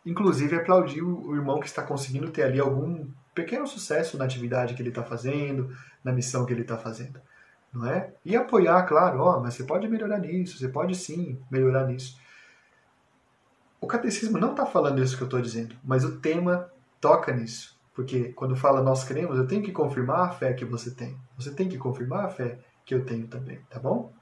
[0.05, 4.83] inclusive, aplaudir o irmão que está conseguindo ter ali algum pequeno sucesso na atividade que
[4.83, 7.21] ele está fazendo, na missão que ele está fazendo,
[7.73, 8.13] não é?
[8.25, 12.19] E apoiar, claro, ó, oh, mas você pode melhorar nisso, você pode sim melhorar nisso.
[13.81, 17.78] O catecismo não está falando isso que eu estou dizendo, mas o tema toca nisso.
[17.99, 21.19] Porque quando fala nós cremos, eu tenho que confirmar a fé que você tem.
[21.37, 24.13] Você tem que confirmar a fé que eu tenho também, tá bom?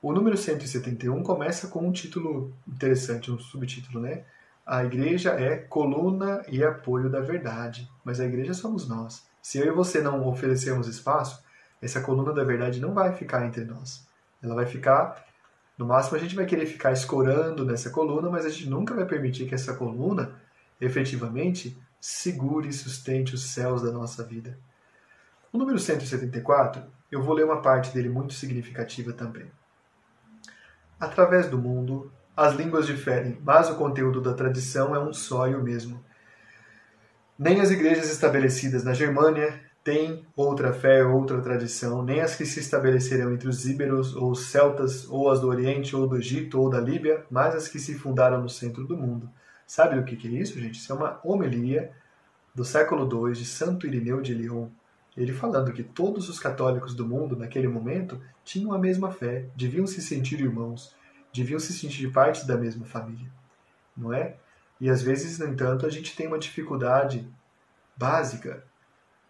[0.00, 4.24] O número 171 começa com um título interessante, um subtítulo, né?
[4.64, 9.26] A igreja é coluna e apoio da verdade, mas a igreja somos nós.
[9.42, 11.44] Se eu e você não oferecermos espaço,
[11.82, 14.08] essa coluna da verdade não vai ficar entre nós.
[14.42, 15.22] Ela vai ficar
[15.76, 19.04] no máximo, a gente vai querer ficar escorando nessa coluna, mas a gente nunca vai
[19.04, 20.40] permitir que essa coluna
[20.80, 24.58] efetivamente segure e sustente os céus da nossa vida.
[25.52, 29.50] O número 174, eu vou ler uma parte dele muito significativa também.
[31.00, 35.54] Através do mundo, as línguas diferem, mas o conteúdo da tradição é um só e
[35.54, 36.04] o mesmo.
[37.38, 42.44] Nem as igrejas estabelecidas na Germânia têm outra fé ou outra tradição, nem as que
[42.44, 46.60] se estabeleceram entre os íberos ou os celtas, ou as do Oriente, ou do Egito,
[46.60, 49.30] ou da Líbia, mas as que se fundaram no centro do mundo.
[49.68, 50.78] Sabe o que é isso, gente?
[50.78, 51.92] Isso é uma homilia
[52.54, 54.68] do século II de Santo Irineu de Lyon.
[55.14, 59.86] Ele falando que todos os católicos do mundo, naquele momento, tinham a mesma fé, deviam
[59.86, 60.96] se sentir irmãos,
[61.34, 63.30] deviam se sentir parte da mesma família.
[63.94, 64.36] Não é?
[64.80, 67.28] E às vezes, no entanto, a gente tem uma dificuldade
[67.94, 68.64] básica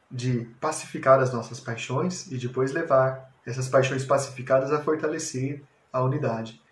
[0.08, 6.62] de pacificar as nossas paixões e depois levar essas paixões pacificadas a fortalecer a unidade.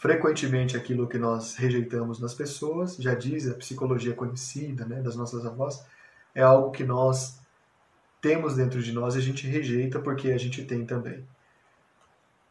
[0.00, 5.44] Frequentemente, aquilo que nós rejeitamos nas pessoas, já diz a psicologia conhecida né, das nossas
[5.44, 5.84] avós,
[6.34, 7.38] é algo que nós
[8.18, 11.22] temos dentro de nós e a gente rejeita porque a gente tem também.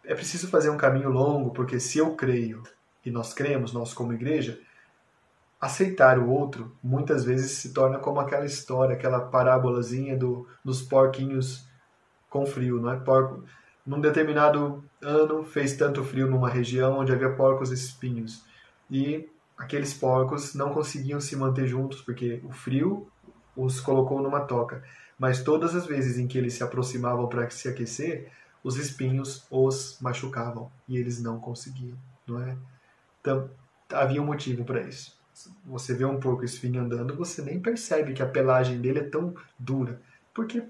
[0.05, 2.61] É preciso fazer um caminho longo, porque se eu creio
[3.03, 4.61] e nós cremos, nós como igreja,
[5.59, 11.67] aceitar o outro muitas vezes se torna como aquela história, aquela parábolazinha do, dos porquinhos
[12.29, 12.99] com frio, não é?
[12.99, 13.43] Porco,
[13.85, 18.43] num determinado ano fez tanto frio numa região onde havia porcos espinhos
[18.89, 23.07] e aqueles porcos não conseguiam se manter juntos porque o frio
[23.55, 24.83] os colocou numa toca.
[25.17, 28.31] Mas todas as vezes em que eles se aproximavam para se aquecer,
[28.63, 32.55] os espinhos os machucavam e eles não conseguiam, não é?
[33.19, 33.49] Então,
[33.91, 35.19] havia um motivo para isso
[35.65, 39.33] você vê um porco espinho andando, você nem percebe que a pelagem dele é tão
[39.57, 40.01] dura,
[40.33, 40.63] porque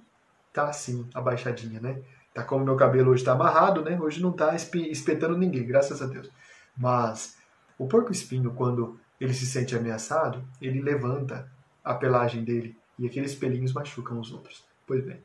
[0.53, 2.01] tá assim, abaixadinha, né?
[2.39, 3.99] Tá como meu cabelo hoje tá amarrado, né?
[3.99, 6.31] Hoje não tá espetando ninguém, graças a Deus.
[6.77, 7.35] Mas
[7.77, 11.51] o porco espinho, quando ele se sente ameaçado, ele levanta
[11.83, 14.63] a pelagem dele e aqueles pelinhos machucam os outros.
[14.87, 15.21] Pois bem,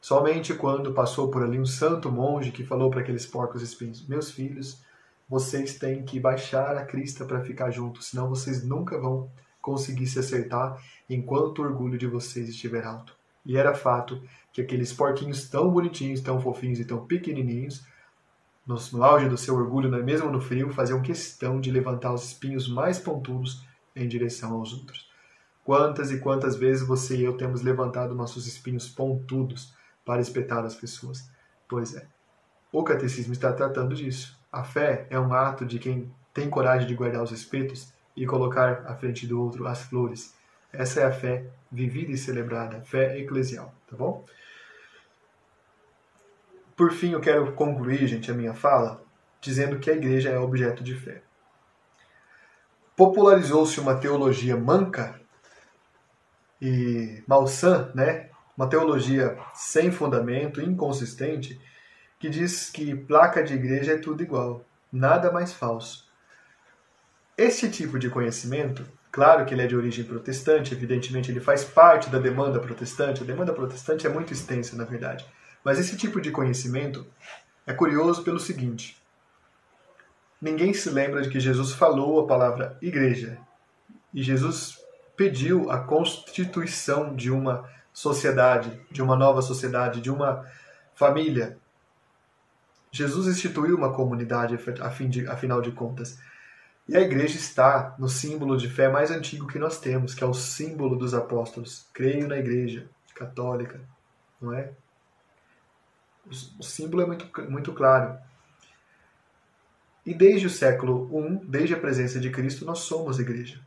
[0.00, 4.32] somente quando passou por ali um santo monge que falou para aqueles porcos espinhos: Meus
[4.32, 4.82] filhos,
[5.28, 9.30] vocês têm que baixar a crista para ficar juntos, senão vocês nunca vão
[9.62, 10.76] conseguir se acertar
[11.08, 13.16] enquanto o orgulho de vocês estiver alto.
[13.46, 14.20] E era fato
[14.58, 17.84] que aqueles porquinhos tão bonitinhos, tão fofinhos e tão pequenininhos,
[18.66, 22.24] no, no auge do seu orgulho, né, mesmo no frio, faziam questão de levantar os
[22.24, 25.08] espinhos mais pontudos em direção aos outros.
[25.64, 29.72] Quantas e quantas vezes você e eu temos levantado nossos espinhos pontudos
[30.04, 31.30] para espetar as pessoas?
[31.68, 32.06] Pois é,
[32.72, 34.36] o catecismo está tratando disso.
[34.50, 38.84] A fé é um ato de quem tem coragem de guardar os espetos e colocar
[38.86, 40.34] à frente do outro as flores.
[40.72, 44.24] Essa é a fé vivida e celebrada, fé eclesial, tá bom?
[46.78, 49.02] Por fim, eu quero concluir, gente, a minha fala
[49.40, 51.22] dizendo que a igreja é objeto de fé.
[52.96, 55.20] Popularizou-se uma teologia manca
[56.62, 58.30] e malsã, né?
[58.56, 61.60] Uma teologia sem fundamento, inconsistente,
[62.16, 66.06] que diz que placa de igreja é tudo igual, nada mais falso.
[67.36, 72.08] Este tipo de conhecimento, claro que ele é de origem protestante, evidentemente ele faz parte
[72.08, 75.26] da demanda protestante, a demanda protestante é muito extensa, na verdade.
[75.64, 77.06] Mas esse tipo de conhecimento
[77.66, 79.00] é curioso pelo seguinte:
[80.40, 83.38] ninguém se lembra de que Jesus falou a palavra igreja.
[84.12, 84.78] E Jesus
[85.16, 90.46] pediu a constituição de uma sociedade, de uma nova sociedade, de uma
[90.94, 91.58] família,
[92.90, 94.56] Jesus instituiu uma comunidade,
[95.08, 96.18] de, afinal de contas.
[96.88, 100.26] E a igreja está no símbolo de fé mais antigo que nós temos, que é
[100.26, 101.86] o símbolo dos apóstolos.
[101.92, 103.80] Creio na igreja católica,
[104.40, 104.72] não é?
[106.58, 108.18] O símbolo é muito, muito claro.
[110.04, 113.60] E desde o século I, desde a presença de Cristo, nós somos igreja.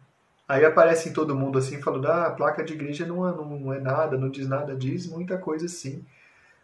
[0.47, 3.73] Aí aparece em todo mundo assim, falando: ah, a placa de igreja não é, não,
[3.73, 6.05] é nada, não diz nada, diz muita coisa sim.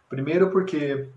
[0.08, 1.08] Primeiro, porque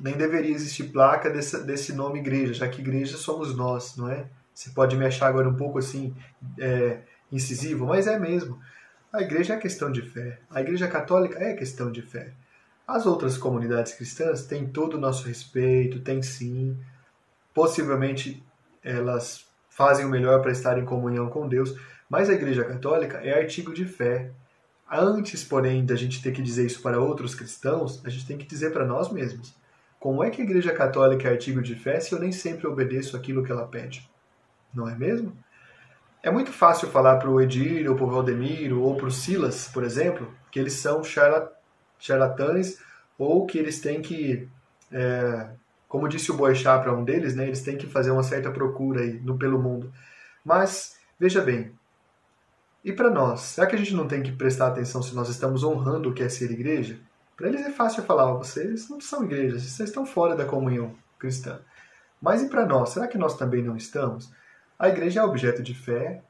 [0.00, 4.26] nem deveria existir placa desse, desse nome igreja, já que igreja somos nós, não é?
[4.54, 6.14] Você pode me achar agora um pouco assim
[6.58, 8.58] é, incisivo, mas é mesmo.
[9.12, 10.38] A igreja é questão de fé.
[10.50, 12.32] A igreja católica é questão de fé.
[12.86, 16.78] As outras comunidades cristãs têm todo o nosso respeito, têm sim.
[17.52, 18.44] Possivelmente
[18.82, 21.74] elas fazem o melhor para estar em comunhão com Deus,
[22.08, 24.30] mas a igreja católica é artigo de fé.
[24.90, 28.46] Antes, porém, da gente ter que dizer isso para outros cristãos, a gente tem que
[28.46, 29.54] dizer para nós mesmos.
[30.04, 33.16] Como é que a Igreja Católica é artigo de fé se eu nem sempre obedeço
[33.16, 34.06] aquilo que ela pede?
[34.72, 35.34] Não é mesmo?
[36.22, 39.66] É muito fácil falar para o Edir, ou para o Valdemiro, ou para o Silas,
[39.68, 41.02] por exemplo, que eles são
[41.98, 42.78] charlatães
[43.18, 44.48] ou que eles têm que,
[44.90, 45.48] é,
[45.88, 49.02] como disse o Boechat para um deles, né, eles têm que fazer uma certa procura
[49.02, 49.92] aí no, pelo mundo.
[50.44, 51.72] Mas, veja bem,
[52.84, 53.40] e para nós?
[53.40, 56.22] Será que a gente não tem que prestar atenção se nós estamos honrando o que
[56.22, 56.98] é ser igreja?
[57.36, 61.60] Para eles é fácil falar, vocês não são igrejas, vocês estão fora da comunhão cristã.
[62.20, 62.90] Mas e para nós?
[62.90, 64.30] Será que nós também não estamos?
[64.78, 66.22] A igreja é objeto de fé,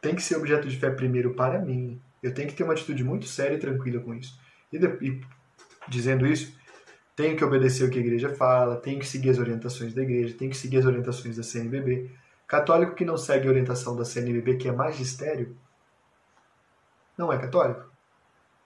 [0.00, 2.00] tem que ser objeto de fé primeiro para mim.
[2.22, 4.38] Eu tenho que ter uma atitude muito séria e tranquila com isso.
[4.76, 5.20] E, e
[5.88, 6.56] dizendo isso,
[7.14, 10.36] tenho que obedecer o que a igreja fala, tenho que seguir as orientações da igreja,
[10.38, 12.10] tenho que seguir as orientações da CNBB.
[12.46, 15.56] Católico que não segue a orientação da CNBB, que é magistério,
[17.16, 17.90] não é católico.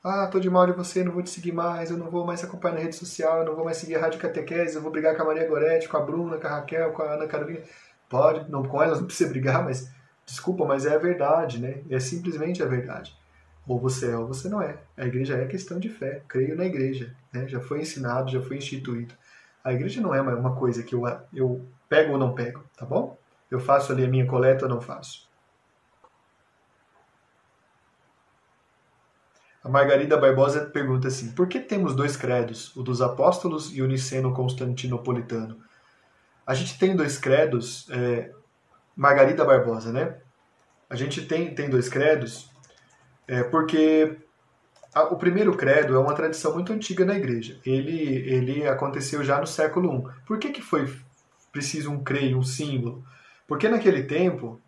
[0.02, 2.42] Ah, tô de mal de você, não vou te seguir mais, eu não vou mais
[2.42, 5.14] acompanhar na rede social, eu não vou mais seguir a Rádio Catequese, eu vou brigar
[5.14, 7.60] com a Maria Goretti, com a Bruna, com a Raquel, com a Ana Carolina.
[8.08, 9.90] Pode, não com elas não precisa brigar, mas
[10.24, 11.82] desculpa, mas é a verdade, né?
[11.90, 13.14] É simplesmente a verdade.
[13.66, 14.78] Ou você é ou você não é.
[14.96, 16.22] A igreja é questão de fé.
[16.28, 17.14] Creio na igreja.
[17.32, 17.46] Né?
[17.46, 19.14] Já foi ensinado, já foi instituído.
[19.62, 21.02] A igreja não é uma coisa que eu,
[21.32, 23.18] eu pego ou não pego, tá bom?
[23.50, 25.28] Eu faço ali a minha coleta ou não faço.
[29.62, 33.86] A Margarida Barbosa pergunta assim: por que temos dois credos, o dos apóstolos e o
[33.86, 35.60] niceno constantinopolitano?
[36.46, 38.32] A gente tem dois credos, é,
[38.96, 40.18] Margarida Barbosa, né?
[40.88, 42.49] A gente tem, tem dois credos
[43.30, 44.18] é, porque
[44.92, 47.60] a, o primeiro credo é uma tradição muito antiga na igreja.
[47.64, 50.26] Ele, ele aconteceu já no século I.
[50.26, 50.92] Por que, que foi
[51.52, 53.04] preciso um creio, um símbolo?
[53.46, 54.60] Porque naquele tempo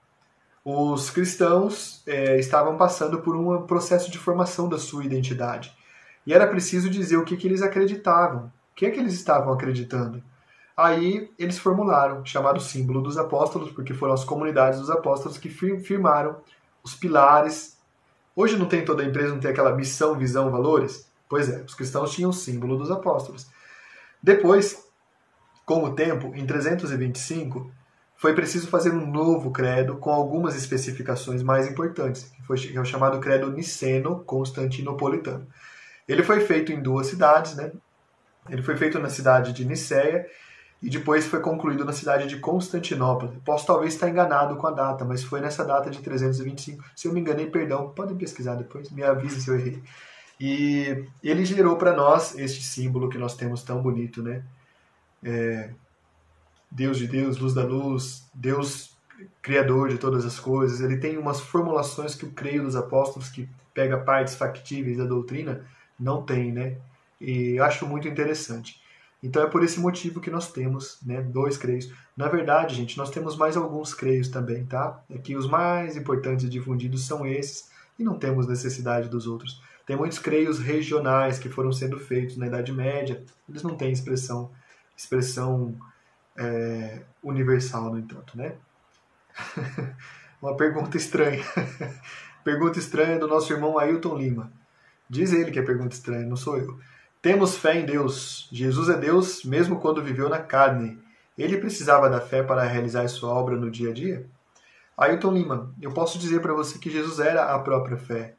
[0.65, 5.77] os cristãos é, estavam passando por um processo de formação da sua identidade.
[6.25, 8.45] E era preciso dizer o que, que eles acreditavam.
[8.45, 10.23] O que é que eles estavam acreditando?
[10.77, 16.37] Aí eles formularam, chamado símbolo dos apóstolos, porque foram as comunidades dos apóstolos que firmaram
[16.85, 17.77] os pilares.
[18.35, 21.07] Hoje não tem toda a empresa, não tem aquela missão, visão, valores?
[21.29, 23.47] Pois é, os cristãos tinham o símbolo dos apóstolos.
[24.23, 24.83] Depois,
[25.65, 27.71] com o tempo, em 325,
[28.17, 32.81] foi preciso fazer um novo credo com algumas especificações mais importantes, que foi que é
[32.81, 35.47] o chamado credo niceno-constantinopolitano.
[36.07, 37.73] Ele foi feito em duas cidades, né?
[38.49, 40.27] Ele foi feito na cidade de Niceia
[40.83, 43.33] e depois foi concluído na cidade de Constantinopla.
[43.45, 46.85] Posso talvez estar enganado com a data, mas foi nessa data de 325.
[46.97, 49.81] Se eu me enganei, perdão, podem pesquisar depois, me avise se eu errei.
[50.41, 54.43] E ele gerou para nós este símbolo que nós temos tão bonito, né?
[55.23, 55.71] É,
[56.69, 58.97] Deus de Deus, luz da luz, Deus
[59.41, 60.81] criador de todas as coisas.
[60.81, 65.65] Ele tem umas formulações que o creio dos apóstolos, que pega partes factíveis da doutrina,
[65.97, 66.77] não tem, né?
[67.21, 68.82] E acho muito interessante.
[69.23, 71.93] Então é por esse motivo que nós temos né, dois creios.
[72.17, 75.01] Na verdade, gente, nós temos mais alguns creios também, tá?
[75.09, 79.63] É que os mais importantes e difundidos são esses e não temos necessidade dos outros.
[79.87, 84.51] Tem muitos creios regionais que foram sendo feitos na Idade Média, eles não têm expressão,
[84.97, 85.77] expressão
[86.37, 88.55] é, universal, no entanto, né?
[90.43, 91.45] Uma pergunta estranha.
[92.43, 94.53] pergunta estranha do nosso irmão Ailton Lima.
[95.09, 96.79] Diz ele que é pergunta estranha, não sou eu.
[97.23, 98.49] Temos fé em Deus.
[98.51, 100.99] Jesus é Deus mesmo quando viveu na carne.
[101.39, 104.27] Ele precisava da fé para realizar sua obra no dia a dia?
[104.99, 108.35] Ailton Lima, eu posso dizer para você que Jesus era a própria fé.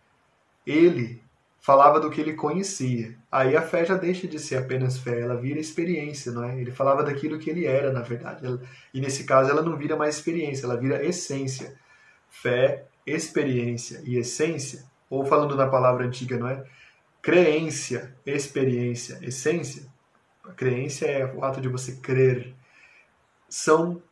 [0.68, 1.24] Ele
[1.62, 3.18] falava do que ele conhecia.
[3.32, 6.60] Aí a fé já deixa de ser apenas fé, ela vira experiência, não é?
[6.60, 8.46] Ele falava daquilo que ele era, na verdade.
[8.94, 11.74] E nesse caso ela não vira mais experiência, ela vira essência.
[12.30, 16.66] Fé, experiência e essência, ou falando na palavra antiga, não é?
[17.24, 19.88] Creência, experiência, essência.
[20.44, 22.54] A creência é o ato de você crer.
[23.48, 24.04] São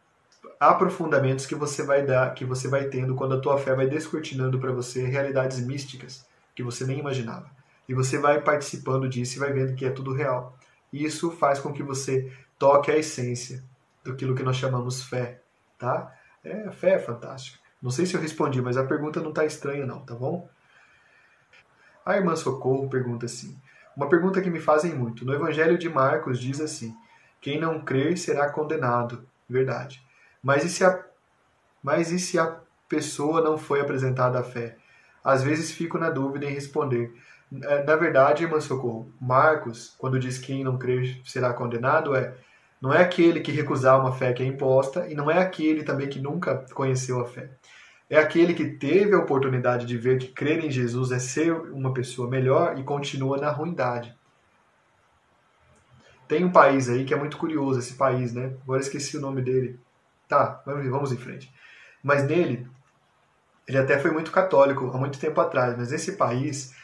[0.58, 4.58] aprofundamentos que você vai dar, que você vai tendo quando a tua fé vai descortinando
[4.60, 7.52] para você realidades místicas que você nem imaginava.
[7.86, 10.58] E você vai participando disso e vai vendo que é tudo real.
[10.94, 13.62] E isso faz com que você toque a essência
[14.06, 15.42] daquilo que nós chamamos fé,
[15.78, 16.18] tá?
[16.46, 17.60] É, fé é fantástica.
[17.82, 20.48] Não sei se eu respondi, mas a pergunta não está estranha não, tá bom?
[22.06, 23.56] A irmã Socorro pergunta assim,
[23.96, 25.26] uma pergunta que me fazem muito.
[25.26, 26.96] No Evangelho de Marcos diz assim,
[27.40, 29.26] quem não crer será condenado.
[29.50, 30.02] Verdade.
[30.42, 31.04] Mas e se a,
[31.84, 34.78] mas e se a pessoa não foi apresentada à fé?
[35.24, 37.14] Às vezes fico na dúvida em responder.
[37.64, 42.34] É, na verdade, irmã Socorro, Marcos, quando diz que quem não crer será condenado, é
[42.82, 46.10] não é aquele que recusar uma fé que é imposta e não é aquele também
[46.10, 47.52] que nunca conheceu a fé.
[48.12, 51.94] É aquele que teve a oportunidade de ver que crer em Jesus é ser uma
[51.94, 54.14] pessoa melhor e continua na ruindade.
[56.28, 58.52] Tem um país aí que é muito curioso, esse país, né?
[58.64, 59.80] Agora esqueci o nome dele.
[60.28, 61.50] Tá, vamos em frente.
[62.04, 62.68] Mas nele,
[63.66, 66.76] ele até foi muito católico há muito tempo atrás, mas nesse país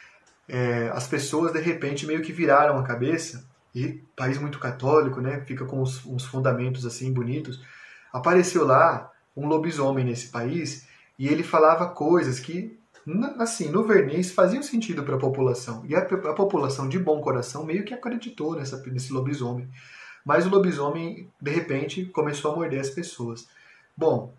[0.48, 5.42] é, as pessoas de repente meio que viraram a cabeça e país muito católico, né,
[5.42, 7.62] fica com uns, uns fundamentos assim bonitos.
[8.10, 10.88] Apareceu lá um lobisomem nesse país
[11.18, 12.78] e ele falava coisas que
[13.38, 15.84] assim, no verniz faziam sentido para a população.
[15.86, 19.68] E a, a, população de bom coração meio que acreditou nessa, nesse lobisomem.
[20.24, 23.48] Mas o lobisomem, de repente, começou a morder as pessoas.
[23.96, 24.34] Bom,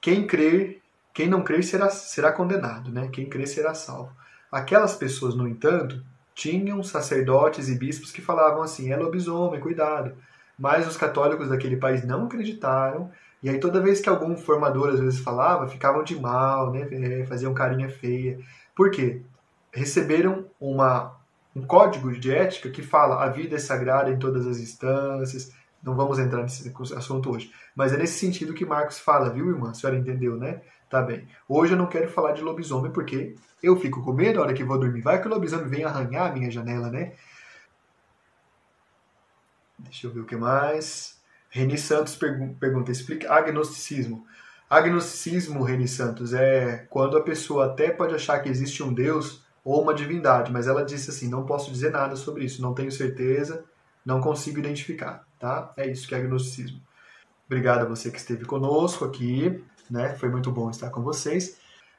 [0.00, 0.82] quem crer,
[1.14, 3.08] quem não crer será, será condenado, né?
[3.08, 4.10] Quem crer será salvo.
[4.50, 6.04] Aquelas pessoas, no entanto,
[6.34, 10.16] tinham sacerdotes e bispos que falavam assim: é lobisomem, cuidado.
[10.58, 13.10] Mas os católicos daquele país não acreditaram
[13.42, 16.88] e aí toda vez que algum formador às vezes falava, ficavam de mal, né?
[16.90, 18.38] É, faziam carinha feia.
[18.74, 19.22] Por quê?
[19.72, 21.16] Receberam uma,
[21.54, 25.52] um código de ética que fala a vida é sagrada em todas as instâncias.
[25.82, 27.50] Não vamos entrar nesse assunto hoje.
[27.74, 29.70] Mas é nesse sentido que Marcos fala, viu, irmã?
[29.70, 30.60] A senhora entendeu, né?
[30.90, 31.26] Tá bem.
[31.48, 34.64] Hoje eu não quero falar de lobisomem porque eu fico com medo na hora que
[34.64, 35.00] vou dormir.
[35.00, 37.12] Vai que o lobisomem vem arranhar a minha janela, né?
[39.78, 41.19] Deixa eu ver o que mais.
[41.50, 44.24] Reni Santos pergunta, explica agnosticismo.
[44.68, 49.82] Agnosticismo, Reni Santos, é quando a pessoa até pode achar que existe um Deus ou
[49.82, 53.64] uma divindade, mas ela disse assim, não posso dizer nada sobre isso, não tenho certeza,
[54.06, 55.72] não consigo identificar, tá?
[55.76, 56.80] É isso que é agnosticismo.
[57.46, 60.14] Obrigado a você que esteve conosco aqui, né?
[60.14, 61.58] Foi muito bom estar com vocês.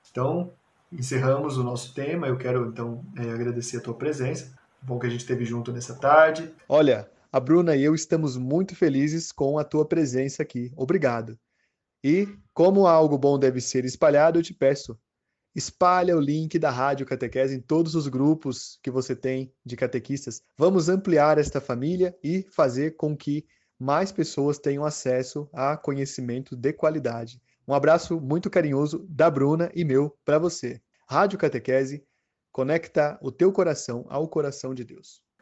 [0.09, 0.53] Então,
[0.91, 2.27] encerramos o nosso tema.
[2.27, 4.53] Eu quero, então, é, agradecer a tua presença.
[4.81, 6.53] Bom que a gente esteve junto nessa tarde.
[6.69, 10.69] Olha, a Bruna e eu estamos muito felizes com a tua presença aqui.
[10.75, 11.39] Obrigado.
[12.03, 14.99] E, como algo bom deve ser espalhado, eu te peço,
[15.55, 20.41] espalha o link da Rádio Catequese em todos os grupos que você tem de catequistas.
[20.57, 23.45] Vamos ampliar esta família e fazer com que
[23.79, 27.41] mais pessoas tenham acesso a conhecimento de qualidade.
[27.65, 30.81] Um abraço muito carinhoso da Bruna e meu para você.
[31.07, 32.03] Rádio Catequese
[32.51, 35.23] conecta o teu coração ao coração de Deus.